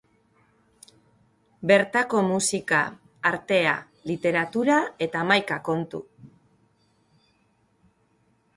[1.71, 2.79] Bertako musika,
[3.31, 3.75] artea,
[4.13, 6.01] literatura eta hamaika kontu.